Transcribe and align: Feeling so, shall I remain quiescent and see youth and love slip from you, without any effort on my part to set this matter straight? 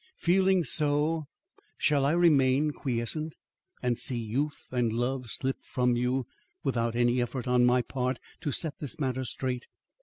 Feeling 0.17 0.63
so, 0.63 1.25
shall 1.77 2.05
I 2.05 2.13
remain 2.13 2.71
quiescent 2.71 3.35
and 3.83 3.99
see 3.99 4.17
youth 4.17 4.65
and 4.71 4.91
love 4.91 5.29
slip 5.29 5.61
from 5.61 5.95
you, 5.95 6.25
without 6.63 6.95
any 6.95 7.21
effort 7.21 7.47
on 7.47 7.65
my 7.67 7.83
part 7.83 8.17
to 8.39 8.51
set 8.51 8.79
this 8.79 8.99
matter 8.99 9.23
straight? 9.23 9.67